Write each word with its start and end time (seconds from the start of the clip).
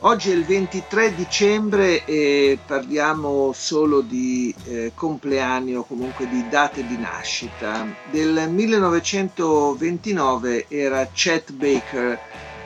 Oggi 0.00 0.30
è 0.30 0.34
il 0.34 0.44
23 0.44 1.14
dicembre 1.14 2.04
e 2.04 2.58
parliamo 2.64 3.52
solo 3.54 4.02
di 4.02 4.54
eh, 4.66 4.92
compleanni 4.94 5.74
o 5.74 5.84
comunque 5.84 6.28
di 6.28 6.46
date 6.50 6.86
di 6.86 6.98
nascita. 6.98 7.86
Del 8.10 8.46
1929 8.50 10.66
era 10.68 11.08
Chet 11.10 11.50
Baker, 11.52 12.20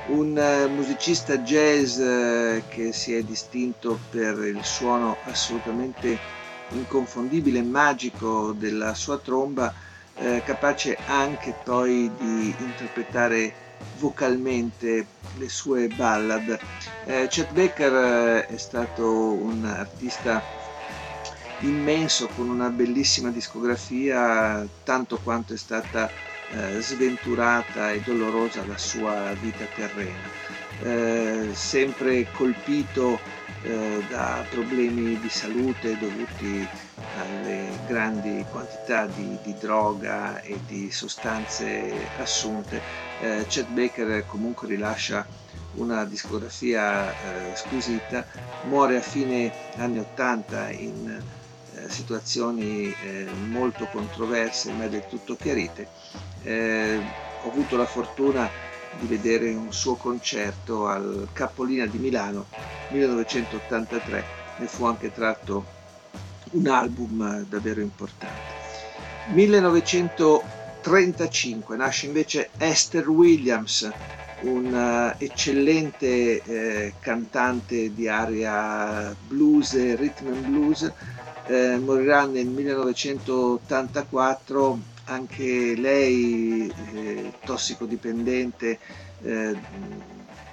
un 0.09 0.37
uh, 0.37 0.69
musicista 0.75 1.39
jazz 1.39 1.99
uh, 1.99 2.61
che 2.69 2.93
si 2.93 3.15
è 3.15 3.23
distinto 3.23 3.97
per 4.11 4.37
il 4.45 4.65
suono 4.65 5.17
assolutamente 5.23 6.19
inconfondibile 6.71 7.61
e 7.61 7.63
magico 7.63 8.53
della 8.59 8.93
sua 8.95 9.19
tromba, 9.19 9.73
uh, 10.17 10.43
capace 10.43 10.99
anche 11.07 11.55
poi 11.63 12.11
di 12.19 12.53
interpretare 12.59 13.60
vocalmente 13.99 15.07
le 15.37 15.49
sue 15.49 15.89
ballad. 15.89 16.59
Eh, 17.07 17.27
Chet 17.29 17.53
Baker 17.53 17.93
eh, 17.93 18.47
è 18.47 18.57
stato 18.57 19.33
un 19.33 19.65
artista 19.65 20.43
immenso 21.61 22.29
con 22.29 22.49
una 22.49 22.69
bellissima 22.69 23.31
discografia, 23.31 24.67
tanto 24.85 25.19
quanto 25.23 25.55
è 25.55 25.57
stata 25.57 26.11
eh, 26.53 26.81
sventurata 26.81 27.93
e 27.93 28.01
dolorosa 28.01 28.65
la 28.67 28.79
sua 28.79 29.33
vita 29.41 29.65
terrena. 29.75 30.29
Eh, 30.83 31.51
sempre 31.53 32.27
colpito 32.33 33.21
eh, 33.63 34.03
da 34.09 34.45
problemi 34.49 35.19
di 35.21 35.29
salute 35.29 35.99
dovuti 35.99 36.67
alle 37.19 37.69
grandi 37.87 38.45
quantità 38.51 39.07
di, 39.07 39.37
di 39.43 39.55
droga 39.59 40.41
e 40.41 40.59
di 40.67 40.91
sostanze 40.91 42.09
assunte, 42.19 42.81
eh, 43.21 43.47
Chet 43.47 43.69
Baker 43.69 44.25
comunque 44.27 44.69
rilascia 44.69 45.27
una 45.75 46.05
discografia 46.05 47.11
eh, 47.11 47.55
squisita, 47.55 48.27
muore 48.65 48.97
a 48.97 49.01
fine 49.01 49.53
anni 49.77 49.99
80 49.99 50.71
in 50.71 51.23
eh, 51.75 51.89
situazioni 51.89 52.93
eh, 53.05 53.27
molto 53.49 53.87
controverse 53.87 54.73
ma 54.73 54.87
del 54.87 55.07
tutto 55.09 55.37
chiarite. 55.37 55.89
Eh, 56.43 56.99
ho 57.43 57.49
avuto 57.49 57.77
la 57.77 57.87
fortuna 57.87 58.49
di 58.99 59.07
vedere 59.07 59.51
un 59.55 59.73
suo 59.73 59.95
concerto 59.95 60.89
al 60.89 61.29
Capolina 61.33 61.87
di 61.87 61.99
Milano 61.99 62.47
1983, 62.91 64.25
ne 64.59 64.67
fu 64.67 64.85
anche 64.85 65.13
tratto 65.13 65.79
un 66.53 66.67
album 66.67 67.45
davvero 67.45 67.81
importante. 67.81 68.59
1935 70.83 71.77
nasce 71.77 72.07
invece 72.07 72.49
Esther 72.57 73.07
Williams, 73.11 73.93
un 74.41 74.73
uh, 74.73 75.13
eccellente 75.23 76.43
eh, 76.43 76.95
cantante 77.01 77.93
di 77.93 78.09
aria 78.09 79.15
blues 79.27 79.75
rhythm 79.97 80.29
and 80.29 80.47
blues, 80.47 80.91
eh, 81.47 81.77
morirà 81.77 82.25
nel 82.25 82.47
1984 82.47 84.79
anche 85.05 85.75
lei 85.77 86.73
eh, 86.95 87.33
tossicodipendente, 87.45 88.79
eh, 89.23 89.55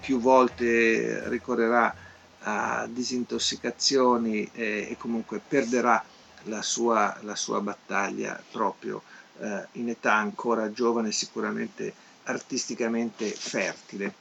più 0.01 0.19
volte 0.19 1.30
ricorrerà 1.30 1.96
a 2.41 2.85
disintossicazioni 2.90 4.50
e, 4.53 4.88
e 4.90 4.97
comunque 4.97 5.40
perderà 5.46 6.03
la 6.44 6.62
sua, 6.62 7.18
la 7.22 7.35
sua 7.35 7.62
battaglia 7.62 8.38
proprio 8.51 9.01
eh, 9.40 9.68
in 9.74 9.90
età 9.90 10.14
ancora 10.14 10.72
giovane, 10.72 11.12
sicuramente 11.12 11.94
artisticamente 12.24 13.30
fertile. 13.30 14.14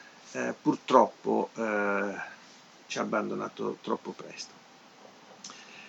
purtroppo 0.61 1.49
ci 2.89 2.97
ha 2.97 3.03
abbandonato 3.03 3.77
troppo 3.81 4.11
presto. 4.11 4.51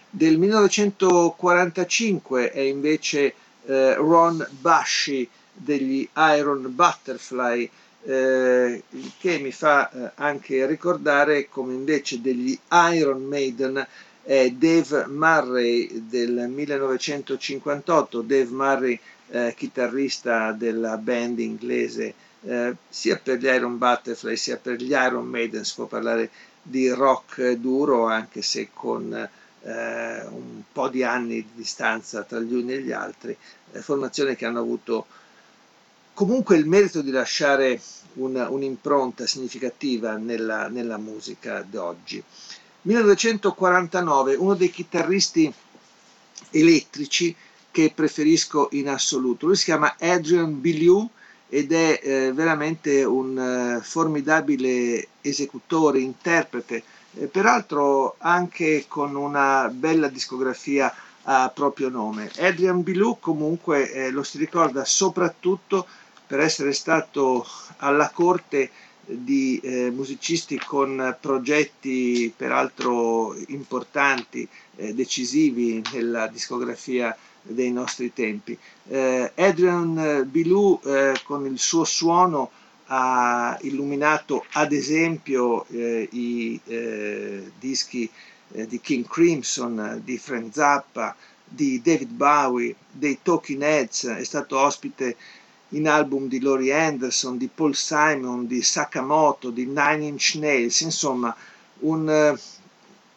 Del 0.09 0.39
1945 0.39 2.53
è 2.53 2.61
invece 2.61 3.35
eh, 3.67 3.95
Ron 3.95 4.47
Basci 4.61 5.29
degli 5.53 6.09
Iron 6.17 6.73
Butterfly, 6.75 7.69
eh, 8.03 8.83
che 9.19 9.39
mi 9.39 9.53
fa 9.53 10.13
anche 10.15 10.65
ricordare 10.67 11.49
come 11.49 11.75
invece 11.75 12.21
degli 12.21 12.59
Iron 12.93 13.25
Maiden 13.25 13.87
è 14.23 14.51
Dave 14.51 15.07
Murray 15.07 16.07
del 16.09 16.49
1958, 16.49 18.21
Dave 18.23 18.51
Murray 18.51 18.99
eh, 19.31 19.55
chitarrista 19.57 20.53
della 20.53 20.97
band 20.97 21.39
inglese 21.39 22.15
eh, 22.43 22.75
sia 22.89 23.17
per 23.23 23.39
gli 23.39 23.47
Iron 23.47 23.79
Butterfly 23.79 24.37
sia 24.37 24.57
per 24.57 24.77
gli 24.77 24.91
Iron 24.91 25.27
Maiden 25.27 25.65
si 25.65 25.75
può 25.75 25.87
parlare 25.87 26.31
di 26.63 26.89
rock 26.91 27.53
duro 27.53 28.07
anche 28.07 28.43
se 28.43 28.71
con 28.73 29.29
eh, 29.63 30.25
un 30.27 30.63
po' 30.73 30.89
di 30.89 31.03
anni 31.03 31.35
di 31.43 31.49
distanza 31.55 32.23
tra 32.23 32.41
gli 32.41 32.55
uni 32.55 32.75
e 32.75 32.83
gli 32.83 32.93
altri, 32.93 33.37
eh, 33.73 33.81
formazioni 33.81 34.35
che 34.37 34.47
hanno 34.47 34.61
avuto 34.61 35.07
comunque 36.15 36.57
il 36.57 36.67
merito 36.67 37.03
di 37.03 37.11
lasciare 37.11 37.81
un, 38.15 38.35
un'impronta 38.37 39.27
significativa 39.27 40.17
nella, 40.17 40.69
nella 40.69 40.97
musica 40.99 41.63
d'oggi. 41.63 42.23
1949, 42.83 44.35
uno 44.37 44.55
dei 44.55 44.71
chitarristi 44.71 45.53
elettrici 46.51 47.35
che 47.71 47.93
preferisco 47.95 48.69
in 48.73 48.89
assoluto. 48.89 49.47
Lui 49.47 49.57
si 49.57 49.65
chiama 49.65 49.97
Adrian 49.99 50.61
Biliou 50.61 51.09
ed 51.49 51.73
è 51.73 52.01
eh, 52.03 52.33
veramente 52.33 53.03
un 53.05 53.37
eh, 53.39 53.83
formidabile 53.83 55.09
esecutore, 55.21 56.01
interprete, 56.01 56.83
eh, 57.15 57.27
peraltro 57.27 58.15
anche 58.19 58.85
con 58.87 59.15
una 59.17 59.69
bella 59.69 60.09
discografia 60.09 60.95
a 61.25 61.51
proprio 61.53 61.89
nome. 61.89 62.31
Adrian 62.39 62.83
Bilou 62.83 63.19
comunque 63.19 63.91
eh, 63.93 64.11
lo 64.11 64.23
si 64.23 64.39
ricorda 64.39 64.85
soprattutto 64.85 65.87
per 66.27 66.41
essere 66.41 66.73
stato 66.73 67.45
alla 67.79 68.11
corte 68.11 68.71
di 69.05 69.59
eh, 69.59 69.91
musicisti 69.91 70.57
con 70.59 71.17
progetti 71.21 72.33
peraltro 72.35 73.35
importanti, 73.49 74.49
eh, 74.77 74.95
decisivi 74.95 75.83
nella 75.93 76.29
discografia 76.29 77.17
dei 77.43 77.73
nostri 77.73 78.13
tempi. 78.13 78.57
Eh, 78.89 79.33
Adrian 79.37 80.27
Bilou 80.29 80.81
eh, 80.85 81.21
con 81.25 81.47
il 81.47 81.59
suo 81.59 81.85
suono 81.85 82.51
ha 82.93 83.57
illuminato 83.63 84.45
ad 84.53 84.73
esempio 84.73 85.65
eh, 85.69 86.09
i 86.11 86.61
eh, 86.65 87.53
dischi 87.59 88.11
eh, 88.53 88.67
di 88.67 88.81
King 88.81 89.07
Crimson, 89.07 90.01
di 90.05 90.19
Frank 90.19 90.53
Zappa, 90.53 91.15
di 91.45 91.81
David 91.83 92.11
Bowie, 92.11 92.75
dei 92.91 93.19
Talking 93.23 93.63
Heads, 93.63 94.07
è 94.07 94.25
stato 94.25 94.59
ospite 94.59 95.17
in 95.71 95.89
album 95.89 96.27
di 96.27 96.41
Laurie 96.41 96.75
Anderson, 96.75 97.37
di 97.37 97.49
Paul 97.53 97.77
Simon, 97.77 98.47
di 98.47 98.61
Sakamoto, 98.63 99.51
di 99.51 99.67
Nine 99.67 100.05
Inch 100.05 100.35
Nails, 100.35 100.81
insomma 100.81 101.35
un 101.81 102.09
eh, 102.11 102.39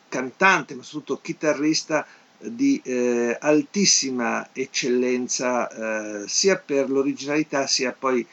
cantante 0.08 0.76
ma 0.76 0.84
soprattutto 0.84 1.22
chitarrista 1.22 2.06
di 2.46 2.82
eh, 2.84 3.38
altissima 3.40 4.50
eccellenza 4.54 5.68
eh, 6.24 6.28
sia 6.28 6.58
per 6.58 6.90
l'originalità 6.90 7.68
sia 7.68 7.96
poi 7.98 8.26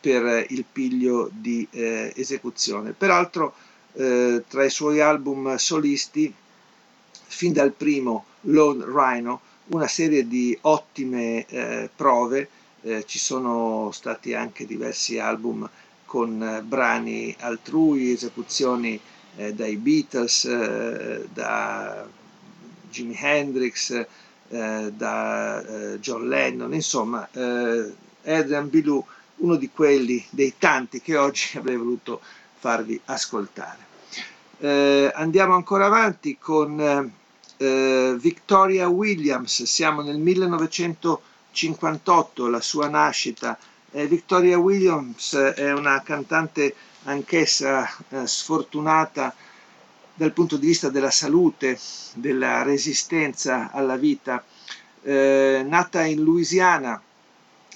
per 0.00 0.46
il 0.48 0.64
piglio 0.70 1.30
di 1.32 1.66
eh, 1.70 2.12
esecuzione. 2.16 2.92
Peraltro 2.92 3.54
eh, 3.92 4.42
tra 4.48 4.64
i 4.64 4.70
suoi 4.70 5.00
album 5.00 5.54
solisti, 5.56 6.32
fin 7.26 7.52
dal 7.52 7.72
primo 7.72 8.24
Lone 8.42 8.84
Rhino, 8.84 9.40
una 9.66 9.86
serie 9.86 10.26
di 10.26 10.56
ottime 10.62 11.46
eh, 11.46 11.88
prove, 11.94 12.48
eh, 12.82 13.04
ci 13.06 13.18
sono 13.18 13.90
stati 13.92 14.34
anche 14.34 14.66
diversi 14.66 15.18
album 15.18 15.68
con 16.04 16.62
brani 16.66 17.34
altrui, 17.38 18.12
esecuzioni 18.12 19.00
dai 19.34 19.76
Beatles, 19.78 20.46
da 21.32 22.06
Jimi 22.92 23.16
Hendrix, 23.18 24.06
eh, 24.48 24.92
da 24.94 25.64
eh, 25.64 25.98
John 25.98 26.28
Lennon, 26.28 26.74
insomma, 26.74 27.26
eh, 27.32 27.90
Adrian 28.24 28.68
Bilou, 28.68 29.02
uno 29.36 29.56
di 29.56 29.70
quelli 29.70 30.22
dei 30.28 30.56
tanti 30.58 31.00
che 31.00 31.16
oggi 31.16 31.56
avrei 31.58 31.76
voluto 31.76 32.20
farvi 32.58 33.00
ascoltare. 33.06 33.78
Eh, 34.58 35.10
andiamo 35.14 35.54
ancora 35.54 35.86
avanti 35.86 36.36
con 36.38 37.10
eh, 37.56 38.16
Victoria 38.18 38.88
Williams, 38.88 39.62
siamo 39.62 40.02
nel 40.02 40.18
1958, 40.18 42.48
la 42.48 42.60
sua 42.60 42.88
nascita. 42.88 43.56
Victoria 43.94 44.58
Williams 44.58 45.34
è 45.34 45.70
una 45.72 46.00
cantante 46.00 46.74
anch'essa 47.04 47.86
sfortunata 48.24 49.34
dal 50.14 50.32
punto 50.32 50.56
di 50.56 50.66
vista 50.66 50.88
della 50.88 51.10
salute, 51.10 51.78
della 52.14 52.62
resistenza 52.62 53.70
alla 53.72 53.96
vita. 53.96 54.44
Eh, 55.02 55.64
nata 55.66 56.04
in 56.04 56.22
Louisiana, 56.22 57.00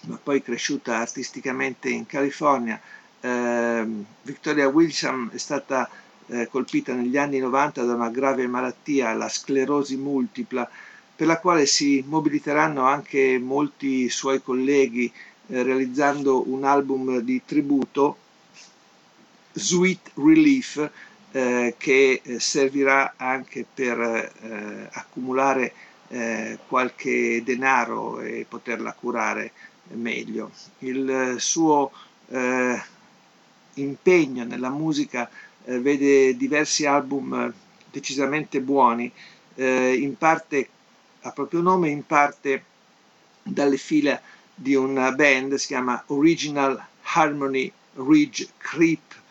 ma 0.03 0.21
poi 0.23 0.43
cresciuta 0.43 0.99
artisticamente 0.99 1.89
in 1.89 2.07
California, 2.07 2.81
eh, 3.21 3.87
Victoria 4.23 4.69
Wilson 4.69 5.31
è 5.33 5.39
stata 5.39 5.89
eh, 6.29 6.49
colpita 6.49 6.93
negli 6.93 7.17
anni 7.17 7.39
90 7.39 7.85
da 7.85 7.95
una 7.95 8.11
grave 8.11 8.47
malattia, 8.47 9.13
la 9.15 9.29
sclerosi 9.29 9.97
multipla, 9.97 10.69
per 11.17 11.27
la 11.27 11.39
quale 11.39 11.67
si 11.67 12.05
mobiliteranno 12.07 12.85
anche 12.85 13.39
molti 13.39 14.09
suoi 14.11 14.43
colleghi 14.43 15.11
eh, 15.49 15.63
realizzando 15.63 16.49
un 16.51 16.65
album 16.65 17.19
di 17.21 17.43
tributo, 17.45 18.19
Sweet 19.53 20.11
Relief, 20.15 20.91
eh, 21.37 21.75
che 21.77 22.23
eh, 22.25 22.41
servirà 22.41 23.13
anche 23.19 23.67
per 23.75 24.01
eh, 24.01 24.89
accumulare 24.91 25.75
eh, 26.09 26.59
qualche 26.67 27.43
denaro 27.45 28.21
e 28.21 28.47
poterla 28.49 28.95
curare 28.95 29.53
meglio. 29.89 30.51
Il 30.79 31.37
suo 31.39 31.93
eh, 32.29 32.83
impegno 33.75 34.45
nella 34.45 34.71
musica 34.71 35.29
vede 35.65 36.37
diversi 36.39 36.87
album 36.87 37.53
decisamente 37.91 38.61
buoni, 38.61 39.13
in 39.57 40.15
parte 40.17 40.69
a 41.23 41.33
proprio 41.33 41.61
nome, 41.61 41.89
in 41.89 42.07
parte 42.07 42.65
dalle 43.43 43.77
fila 43.77 44.21
di 44.55 44.75
una 44.77 45.11
band, 45.11 45.55
si 45.55 45.67
chiama 45.67 46.03
Original 46.07 46.81
Harmony 47.03 47.71
Ridge 47.95 48.49
Creep 48.59 49.25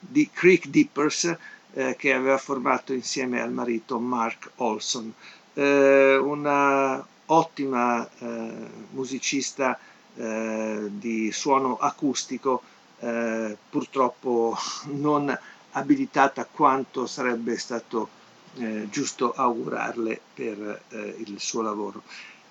di 0.00 0.28
Creek 0.32 0.66
Dippers 0.66 1.36
eh, 1.72 1.94
che 1.96 2.12
aveva 2.12 2.38
formato 2.38 2.92
insieme 2.92 3.40
al 3.40 3.52
marito 3.52 3.98
Mark 3.98 4.50
Olson. 4.56 5.12
Eh, 5.54 6.16
una 6.16 7.04
ottima 7.26 8.08
eh, 8.18 8.52
musicista 8.90 9.78
eh, 10.16 10.88
di 10.90 11.30
suono 11.32 11.76
acustico, 11.76 12.62
eh, 12.98 13.56
purtroppo 13.68 14.56
non 14.90 15.36
abilitata 15.72 16.44
quanto 16.50 17.06
sarebbe 17.06 17.56
stato 17.56 18.08
eh, 18.56 18.88
giusto 18.90 19.32
augurarle 19.32 20.20
per 20.34 20.82
il 21.18 21.38
suo 21.38 21.62
lavoro. 21.62 22.02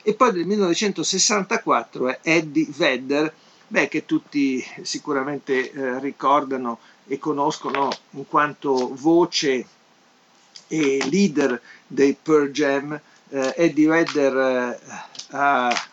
E 0.01 0.13
poi 0.13 0.31
nel 0.31 0.45
1964 0.45 2.07
è 2.07 2.19
Eddie 2.21 2.67
Vedder, 2.69 3.33
beh, 3.67 3.89
che 3.89 4.05
tutti 4.05 4.63
sicuramente 4.83 5.99
ricordano 5.99 6.79
e 7.09 7.17
conoscono 7.17 7.89
in 8.11 8.27
quanto 8.27 8.93
voce 8.93 9.65
e 10.67 11.03
leader 11.09 11.59
dei 11.87 12.15
Pearl 12.21 12.51
Jam. 12.51 13.01
Eh, 13.29 13.53
Eddie 13.57 13.87
Vedder 13.87 14.37
eh, 14.37 14.79
ha 15.31 15.87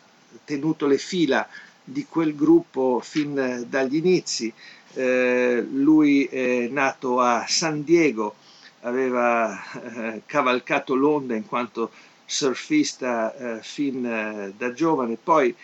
tenuto 0.45 0.87
le 0.87 0.99
fila 0.99 1.49
di 1.83 2.07
quel 2.07 2.35
gruppo 2.35 3.01
fin 3.03 3.65
dagli 3.67 3.97
inizi. 3.97 4.53
Eh, 4.93 5.67
lui 5.71 6.25
è 6.25 6.69
nato 6.69 7.21
a 7.21 7.47
San 7.49 7.83
Diego, 7.83 8.35
aveva 8.83 9.59
eh, 9.73 10.23
cavalcato 10.27 10.95
l'onda 10.95 11.35
in 11.35 11.47
quanto 11.47 11.91
surfista 12.27 13.35
eh, 13.35 13.63
fin 13.63 14.05
eh, 14.05 14.53
da 14.57 14.73
giovane, 14.73 15.17
poi 15.23 15.55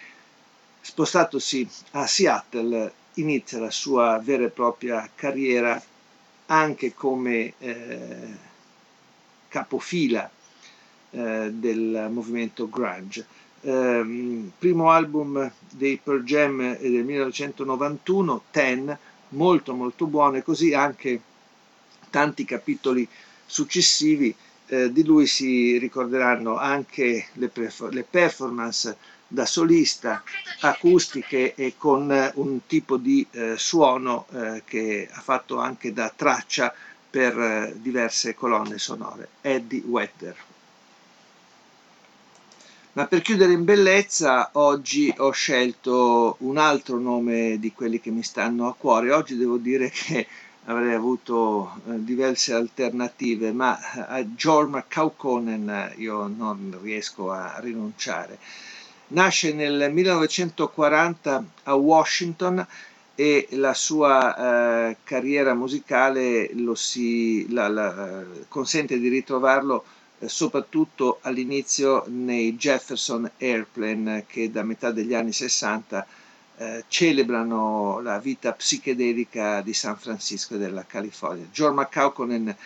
spostatosi 0.80 1.68
a 1.92 2.06
Seattle 2.06 2.92
inizia 3.14 3.58
la 3.58 3.70
sua 3.70 4.18
vera 4.22 4.44
e 4.44 4.50
propria 4.50 5.08
carriera 5.14 5.80
anche 6.46 6.94
come 6.94 7.54
eh, 7.58 8.50
capofila 9.48 10.30
eh, 11.10 11.50
del 11.52 12.08
movimento 12.10 12.68
grunge. 12.68 13.26
Eh, 13.60 14.50
primo 14.58 14.90
album 14.90 15.50
dei 15.70 16.00
Pearl 16.02 16.22
Jam 16.24 16.76
del 16.78 17.04
1991, 17.04 18.42
Ten, 18.50 18.98
molto 19.30 19.74
molto 19.74 20.06
buono 20.06 20.36
e 20.36 20.42
così 20.42 20.74
anche 20.74 21.20
tanti 22.10 22.44
capitoli 22.44 23.06
successivi 23.46 24.34
eh, 24.66 24.92
di 24.92 25.04
lui 25.04 25.26
si 25.26 25.78
ricorderanno 25.78 26.56
anche 26.56 27.26
le 27.34 27.48
performance 27.48 28.96
da 29.32 29.46
solista, 29.46 30.22
acustiche 30.60 31.54
e 31.54 31.74
con 31.78 32.32
un 32.34 32.66
tipo 32.66 32.98
di 32.98 33.26
eh, 33.30 33.54
suono 33.56 34.26
eh, 34.30 34.62
che 34.66 35.08
ha 35.10 35.20
fatto 35.20 35.58
anche 35.58 35.94
da 35.94 36.12
traccia 36.14 36.72
per 37.08 37.38
eh, 37.38 37.74
diverse 37.76 38.34
colonne 38.34 38.76
sonore, 38.76 39.28
Eddie 39.40 39.80
Wetter. 39.80 40.36
Ma 42.94 43.06
per 43.06 43.22
chiudere 43.22 43.54
in 43.54 43.64
bellezza, 43.64 44.50
oggi 44.52 45.12
ho 45.16 45.30
scelto 45.30 46.36
un 46.40 46.58
altro 46.58 46.98
nome 46.98 47.58
di 47.58 47.72
quelli 47.72 48.00
che 48.00 48.10
mi 48.10 48.22
stanno 48.22 48.68
a 48.68 48.74
cuore. 48.74 49.14
Oggi 49.14 49.38
devo 49.38 49.56
dire 49.56 49.88
che 49.88 50.26
avrei 50.66 50.92
avuto 50.92 51.80
eh, 51.88 52.04
diverse 52.04 52.52
alternative, 52.52 53.50
ma 53.52 53.78
a 53.78 54.22
Jorma 54.24 54.84
Kaukonen 54.86 55.94
io 55.96 56.26
non 56.26 56.78
riesco 56.82 57.30
a 57.30 57.58
rinunciare 57.60 58.38
nasce 59.12 59.52
nel 59.52 59.90
1940 59.92 61.44
a 61.64 61.74
Washington, 61.74 62.66
e 63.14 63.46
la 63.52 63.74
sua 63.74 64.88
eh, 64.88 64.96
carriera 65.04 65.54
musicale 65.54 66.50
lo 66.54 66.74
si, 66.74 67.52
la, 67.52 67.68
la, 67.68 68.24
consente 68.48 68.98
di 68.98 69.08
ritrovarlo 69.08 69.84
eh, 70.18 70.28
soprattutto 70.28 71.18
all'inizio 71.22 72.04
nei 72.08 72.56
Jefferson 72.56 73.30
Airplane 73.38 74.24
che 74.26 74.50
da 74.50 74.62
metà 74.62 74.90
degli 74.90 75.14
anni 75.14 75.32
60 75.32 76.06
eh, 76.56 76.84
celebrano 76.88 78.00
la 78.00 78.18
vita 78.18 78.52
psichedelica 78.52 79.60
di 79.60 79.74
San 79.74 79.96
Francisco 79.96 80.54
e 80.54 80.58
della 80.58 80.86
California. 80.86 81.46
John 81.52 81.74
McCauconen 81.74 82.56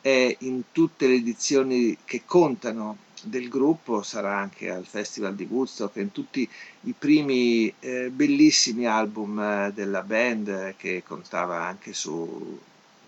è 0.00 0.36
in 0.40 0.62
tutte 0.70 1.08
le 1.08 1.14
edizioni 1.14 1.98
che 2.04 2.22
contano 2.24 2.96
del 3.24 3.48
gruppo, 3.48 4.02
sarà 4.02 4.36
anche 4.36 4.70
al 4.70 4.84
Festival 4.86 5.34
di 5.34 5.46
Woodstock, 5.50 5.96
in 5.96 6.12
tutti 6.12 6.48
i 6.82 6.94
primi 6.96 7.72
eh, 7.80 8.10
bellissimi 8.10 8.86
album 8.86 9.38
eh, 9.38 9.72
della 9.74 10.02
band 10.02 10.48
eh, 10.48 10.74
che 10.76 11.02
contava 11.06 11.62
anche 11.62 11.92
su 11.92 12.58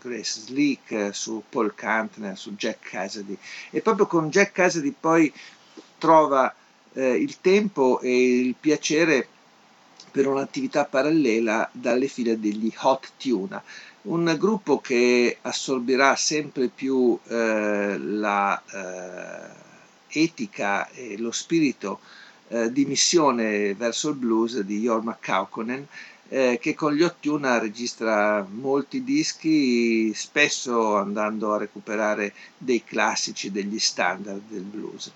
Grace 0.00 0.40
Slick, 0.40 1.10
su 1.14 1.42
Paul 1.48 1.74
Kantner, 1.74 2.36
su 2.36 2.54
Jack 2.54 2.90
Cassidy. 2.90 3.36
E 3.70 3.80
proprio 3.80 4.06
con 4.06 4.30
Jack 4.30 4.52
Cassidy 4.52 4.94
poi 4.98 5.32
trova 5.98 6.54
eh, 6.92 7.14
il 7.14 7.40
tempo 7.40 8.00
e 8.00 8.40
il 8.40 8.54
piacere 8.58 9.26
per 10.10 10.26
un'attività 10.26 10.86
parallela 10.86 11.68
dalle 11.72 12.08
file 12.08 12.40
degli 12.40 12.72
Hot 12.80 13.12
Tuna 13.16 13.62
un 14.02 14.34
gruppo 14.38 14.80
che 14.80 15.36
assorbirà 15.42 16.16
sempre 16.16 16.68
più 16.68 17.18
eh, 17.28 17.98
la 17.98 18.62
eh, 18.72 19.29
etica 20.10 20.88
e 20.90 21.16
lo 21.18 21.32
spirito 21.32 22.00
eh, 22.48 22.72
di 22.72 22.84
missione 22.84 23.74
verso 23.74 24.10
il 24.10 24.16
blues 24.16 24.60
di 24.60 24.80
Jorma 24.80 25.16
Kaukonen 25.18 25.86
eh, 26.32 26.58
che 26.60 26.74
con 26.74 26.94
gli 26.94 27.02
Ottuna 27.02 27.58
registra 27.58 28.46
molti 28.48 29.02
dischi, 29.02 30.14
spesso 30.14 30.96
andando 30.96 31.52
a 31.52 31.58
recuperare 31.58 32.32
dei 32.56 32.84
classici, 32.84 33.50
degli 33.50 33.80
standard 33.80 34.40
del 34.48 34.62
blues. 34.62 35.10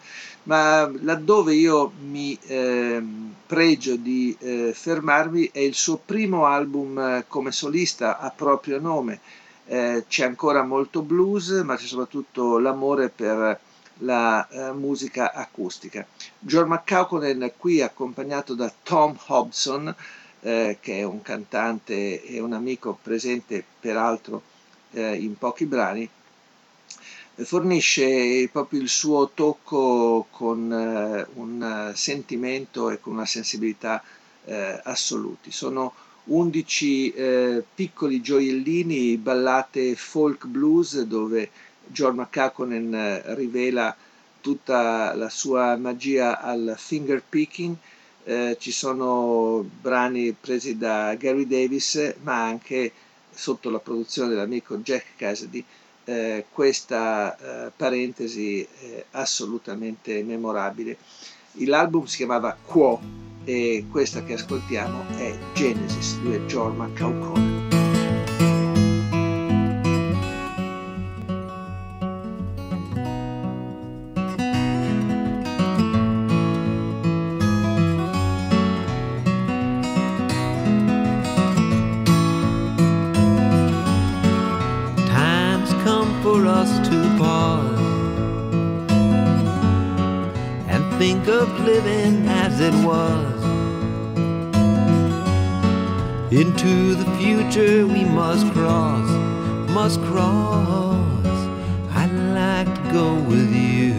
Ma 0.45 0.91
laddove 1.03 1.55
io 1.55 1.93
mi 2.09 2.37
eh, 2.47 3.01
pregio 3.47 3.95
di 3.95 4.37
eh, 4.41 4.73
fermarmi 4.75 5.51
è 5.53 5.61
il 5.61 5.75
suo 5.75 6.01
primo 6.05 6.47
album 6.47 6.99
eh, 6.99 7.25
come 7.29 7.53
solista 7.53 8.19
a 8.19 8.31
proprio 8.31 8.81
nome. 8.81 9.21
Eh, 9.67 10.05
c'è 10.09 10.25
ancora 10.25 10.65
molto 10.65 11.01
blues, 11.03 11.51
ma 11.65 11.77
c'è 11.77 11.87
soprattutto 11.87 12.59
l'amore 12.59 13.09
per 13.09 13.61
la 13.99 14.47
eh, 14.49 14.73
musica 14.73 15.33
acustica. 15.33 16.07
John 16.39 16.69
McCauconen 16.69 17.53
qui 17.57 17.81
accompagnato 17.81 18.55
da 18.55 18.73
Tom 18.83 19.17
Hobson, 19.27 19.95
eh, 20.41 20.79
che 20.81 20.99
è 20.99 21.03
un 21.03 21.23
cantante 21.23 22.23
e 22.23 22.41
un 22.41 22.53
amico 22.53 22.99
presente 23.01 23.65
peraltro 23.81 24.43
eh, 24.93 25.15
in 25.17 25.37
pochi 25.39 25.67
brani, 25.67 26.09
fornisce 27.37 28.49
proprio 28.53 28.81
il 28.81 28.89
suo 28.89 29.31
tocco 29.35 30.27
con 30.31 30.73
eh, 30.73 31.27
un 31.35 31.93
sentimento 31.95 32.91
e 32.91 33.01
con 33.01 33.15
una 33.15 33.27
sensibilità 33.27 34.03
eh, 34.45 34.81
assoluti. 34.85 35.51
Sono 35.51 35.95
11 36.25 37.13
eh, 37.13 37.65
piccoli 37.75 38.21
gioiellini, 38.21 39.17
ballate 39.17 39.95
folk 39.95 40.47
blues 40.47 41.03
dove 41.03 41.51
John 41.87 42.17
McCaconen 42.17 42.95
eh, 42.95 43.35
rivela 43.35 43.95
tutta 44.41 45.15
la 45.15 45.29
sua 45.29 45.77
magia 45.77 46.41
al 46.41 46.75
finger 46.77 47.23
picking 47.27 47.77
eh, 48.25 48.57
ci 48.59 48.73
sono 48.73 49.63
brani 49.81 50.33
presi 50.33 50.79
da 50.79 51.15
Gary 51.15 51.47
Davis, 51.47 52.15
ma 52.23 52.45
anche 52.45 52.91
sotto 53.31 53.69
la 53.69 53.79
produzione 53.79 54.31
dell'amico 54.31 54.79
Jack 54.79 55.17
Cassidy, 55.17 55.63
eh, 56.05 56.47
questa 56.51 57.37
eh, 57.37 57.73
parentesi 57.77 58.67
assolutamente 59.13 60.23
memorabile. 60.23 60.97
L'album 61.67 62.05
si 62.05 62.17
chiamava 62.17 62.57
Quo 62.65 63.01
e 63.45 63.85
questa 63.91 64.25
che 64.25 64.35
ascoltiamo 64.35 65.19
è 65.19 65.37
Genesis, 65.53 66.19
lui 66.21 66.37
è 66.37 66.41
Jorma 66.47 66.91
Caucone. 66.95 67.44
Was. 92.95 93.43
Into 96.41 96.75
the 97.01 97.09
future 97.21 97.87
we 97.95 98.03
must 98.21 98.47
cross, 98.53 99.09
must 99.79 99.99
cross. 100.11 101.39
I'd 102.01 102.15
like 102.41 102.71
to 102.79 102.85
go 102.99 103.09
with 103.31 103.51
you. 103.71 103.93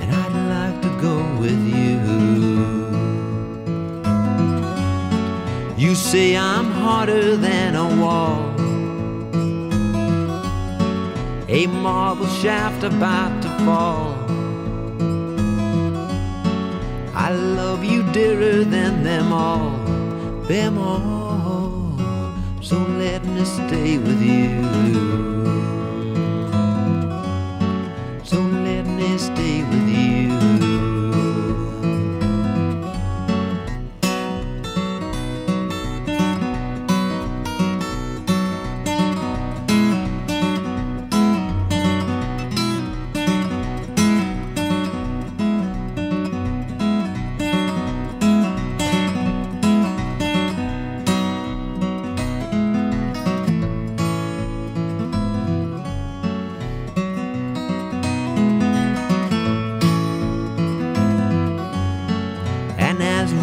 And 0.00 0.08
I'd 0.22 0.38
like 0.56 0.78
to 0.86 0.92
go 1.08 1.16
with 1.42 1.60
you. 1.78 1.98
You 5.82 5.94
say 5.94 6.36
I'm 6.36 6.68
harder 6.84 7.36
than 7.36 7.70
a 7.86 7.88
wall. 8.02 8.42
A 11.48 11.66
marble 11.66 12.26
shaft 12.42 12.82
about 12.84 13.32
to 13.42 13.50
fall. 13.64 14.13
love 17.34 17.84
you 17.84 18.02
dearer 18.12 18.64
than 18.64 19.02
them 19.02 19.32
all, 19.32 19.70
them 20.46 20.78
all. 20.78 21.98
So 22.62 22.78
let 22.78 23.24
me 23.24 23.44
stay 23.44 23.98
with 23.98 24.22
you. 24.22 24.62
So 28.24 28.40
let 28.40 28.86
me 28.86 29.18
stay 29.18 29.62
with 29.62 29.88
you. 29.88 30.53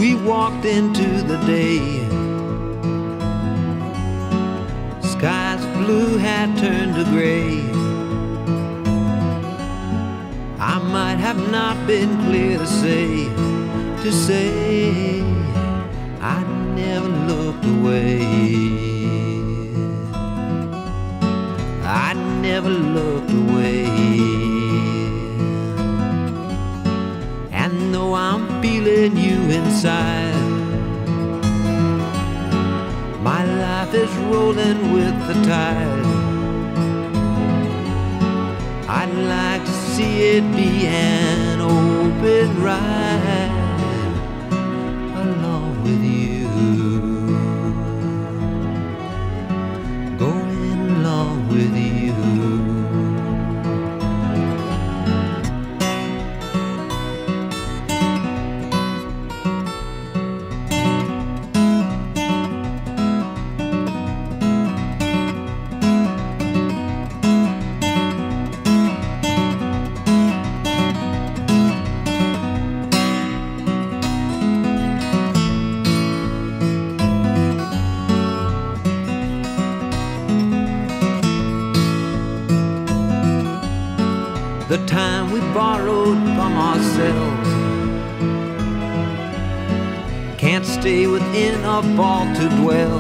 we 0.02 0.16
walked 0.16 0.66
into 0.66 1.22
the 1.32 1.38
day. 1.46 1.78
Sky's 5.00 5.64
blue 5.78 6.18
had 6.18 6.58
turned 6.58 6.96
to 6.96 7.04
gray. 7.14 7.62
I 10.58 10.80
might 10.96 11.20
have 11.28 11.40
not 11.52 11.76
been 11.86 12.18
clear 12.26 12.58
to 12.58 12.66
say, 12.66 13.26
to 14.04 14.12
say, 14.12 15.22
I 16.20 16.40
never 16.74 17.10
looked 17.30 17.66
away. 17.66 18.24
I 21.84 22.14
never 22.42 22.70
looked 22.70 23.30
away. 23.30 24.01
feeling 28.62 29.18
you 29.18 29.40
inside. 29.50 30.36
My 33.22 33.44
life 33.44 33.94
is 33.94 34.12
rolling 34.32 34.94
with 34.94 35.16
the 35.28 35.34
tide. 35.46 36.06
I'd 38.88 39.14
like 39.36 39.64
to 39.66 39.72
see 39.94 40.38
it 40.38 40.56
be 40.56 40.88
an 40.88 41.62
open 41.62 42.64
ride. 42.64 43.61
Can't 90.52 90.66
stay 90.66 91.08
within 91.08 91.64
a 91.64 91.82
vault 91.96 92.36
to 92.36 92.50
dwell. 92.60 93.00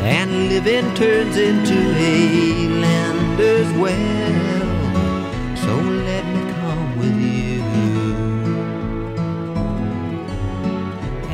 And 0.00 0.48
living 0.48 0.94
turns 0.94 1.36
into 1.36 1.74
a 1.74 2.68
lander's 2.80 3.70
well. 3.76 5.54
So 5.54 5.76
let 5.76 6.24
me 6.34 6.40
come 6.62 6.98
with 6.98 7.20
you. 7.20 7.62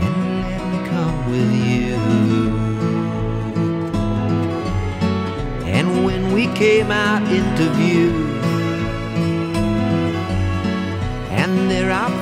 And 0.02 0.16
let 0.42 0.62
me 0.73 0.78
come 0.88 1.18
with 1.30 1.52
you. 1.71 1.94
And 5.71 6.04
when 6.04 6.33
we 6.33 6.49
came 6.54 6.90
out 6.90 7.23
into 7.30 7.71
view, 7.75 8.24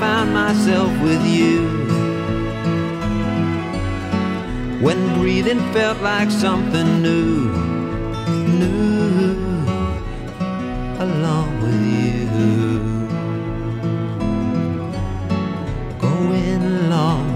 Found 0.01 0.33
myself 0.35 0.91
with 1.03 1.25
you. 1.27 1.61
When 4.81 4.99
breathing 5.19 5.61
felt 5.73 6.01
like 6.03 6.31
something 6.31 7.03
new, 7.03 7.51
new, 8.61 9.37
along 10.99 11.51
with 11.63 11.81
you. 11.97 12.79
Going 15.99 16.63
along. 16.63 17.32